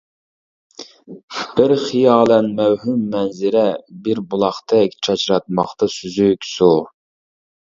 [1.59, 3.67] بىر خىيالەن مەۋھۇم مەنزىرە،
[4.09, 6.73] بىر بۇلاقتەك چاچراتماقتا سۈزۈك سۇ.